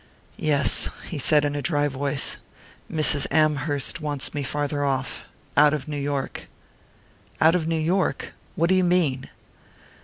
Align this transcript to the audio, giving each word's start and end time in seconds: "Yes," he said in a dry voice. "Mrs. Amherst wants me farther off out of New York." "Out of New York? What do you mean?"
"Yes," 0.39 0.89
he 1.09 1.19
said 1.19 1.45
in 1.45 1.55
a 1.55 1.61
dry 1.61 1.87
voice. 1.87 2.37
"Mrs. 2.91 3.27
Amherst 3.29 4.01
wants 4.01 4.33
me 4.33 4.41
farther 4.41 4.83
off 4.83 5.25
out 5.55 5.75
of 5.75 5.87
New 5.87 5.95
York." 5.95 6.47
"Out 7.39 7.53
of 7.53 7.67
New 7.67 7.77
York? 7.77 8.33
What 8.55 8.69
do 8.69 8.73
you 8.73 8.83
mean?" 8.83 9.29